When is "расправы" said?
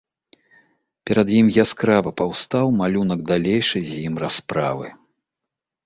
4.25-4.87